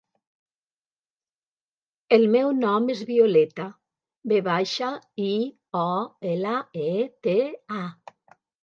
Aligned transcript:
El 2.17 2.25
meu 2.37 2.49
nom 2.63 2.89
és 2.95 3.05
Violeta: 3.11 3.69
ve 4.33 4.43
baixa, 4.51 4.93
i, 5.29 5.33
o, 5.87 5.89
ela, 6.35 6.57
e, 6.91 6.95
te, 7.29 7.39
a. 7.85 7.89